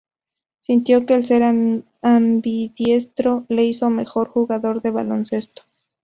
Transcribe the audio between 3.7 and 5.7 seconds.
mejor jugador de baloncesto.